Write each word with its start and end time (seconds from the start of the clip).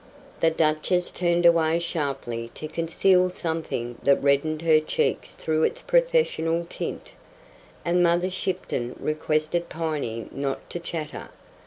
The 0.39 0.49
Duchess 0.49 1.11
turned 1.11 1.45
away 1.45 1.77
sharply 1.77 2.49
to 2.55 2.67
conceal 2.67 3.29
something 3.29 3.99
that 4.03 4.23
reddened 4.23 4.63
her 4.63 4.79
cheeks 4.79 5.35
through 5.35 5.61
its 5.61 5.81
professional 5.83 6.65
tint, 6.67 7.11
and 7.85 8.01
Mother 8.01 8.31
Shipton 8.31 8.95
requested 8.99 9.69
Piney 9.69 10.27
not 10.31 10.67
to 10.71 10.79
"chatter." 10.79 11.29